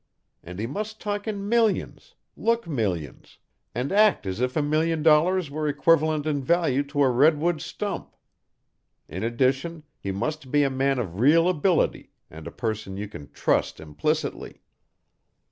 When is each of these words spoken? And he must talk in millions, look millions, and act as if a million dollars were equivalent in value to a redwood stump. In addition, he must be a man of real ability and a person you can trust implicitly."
And 0.43 0.57
he 0.57 0.65
must 0.65 0.99
talk 0.99 1.27
in 1.27 1.47
millions, 1.47 2.15
look 2.35 2.67
millions, 2.67 3.37
and 3.75 3.91
act 3.91 4.25
as 4.25 4.41
if 4.41 4.55
a 4.57 4.61
million 4.63 5.03
dollars 5.03 5.51
were 5.51 5.67
equivalent 5.67 6.25
in 6.25 6.43
value 6.43 6.81
to 6.85 7.03
a 7.03 7.09
redwood 7.11 7.61
stump. 7.61 8.15
In 9.07 9.21
addition, 9.23 9.83
he 9.99 10.11
must 10.11 10.49
be 10.49 10.63
a 10.63 10.71
man 10.71 10.97
of 10.97 11.19
real 11.19 11.47
ability 11.47 12.09
and 12.31 12.47
a 12.47 12.51
person 12.51 12.97
you 12.97 13.07
can 13.07 13.29
trust 13.31 13.79
implicitly." 13.79 14.61